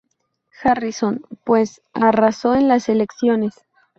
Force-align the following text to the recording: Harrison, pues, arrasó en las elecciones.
Harrison, 0.63 1.21
pues, 1.43 1.83
arrasó 1.93 2.55
en 2.55 2.67
las 2.67 2.89
elecciones. 2.89 3.53